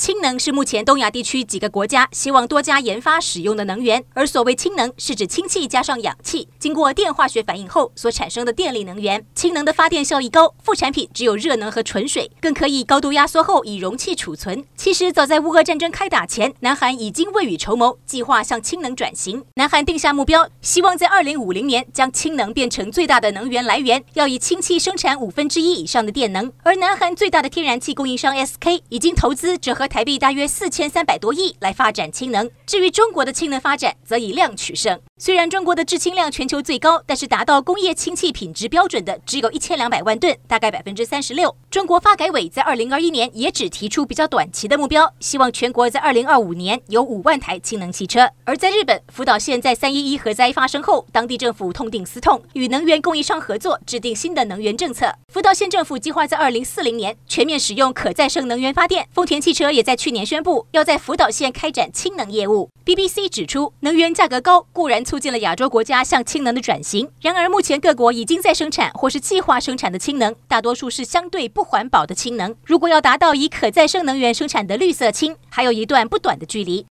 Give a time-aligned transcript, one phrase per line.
[0.00, 9.26] 氢能是目前东亚地区几个国家希望多加研发使用的能源，而所谓氢能是指氢气加上氧气，经过电化学反应后所产生的电力能源。
[9.34, 14.64] 氢能的发电效益高，副产品只有热能和纯水，更可以高度压缩后以容器储存。
[14.74, 19.44] 其实早在乌俄战争开打前，南韩已经未雨绸缪，计划向氢能转型。
[19.56, 26.50] 南韩定下目标，希望在二零五零年将氢能变成最大的能源来源，要以氢气生产五分之一以上的电能。
[26.62, 29.89] 而南韩最大的天然气供应商 SK 已经投资折合。
[29.90, 32.48] 台币大约四千三百多亿来发展氢能。
[32.64, 35.00] 至于中国的氢能发展，则以量取胜。
[35.22, 41.54] 虽然中国的制氢量全球最高，但是达到工业氢气品质标准的只有一千两百万吨，大概百分之三十六。
[41.70, 48.30] 中国发改委在二零二一年也只提出比较短期的目标，希望全国在二零二五年有五万台氢能汽车。
[48.44, 55.14] 而在日本福岛县在三一一核灾发生后，当地政府痛定思痛，与能源供应商合作，制定新的能源政策。
[55.30, 59.06] 福岛县政府计划在二零四零年全面使用可再生能源发电。
[59.12, 62.70] 丰田汽车也在去年宣布要在福岛县开展氢能业务。
[62.86, 72.54] BBC 指出，能源价格高固然促进了亚洲国家向氢能的转型，然而目前各国已经在生产或是计划生产的氢能，大多数是相对不环保的氢能。
[72.64, 76.86] 如果要达到以可再生能源生产的绿色氢，还有一段不短的距离。